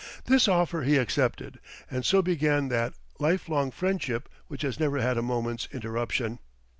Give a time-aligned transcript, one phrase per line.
[0.25, 1.59] This offer he accepted,
[1.91, 6.39] and so began that life long friendship which has never had a moment's interruption.